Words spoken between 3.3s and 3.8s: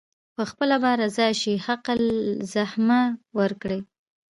ورکړي.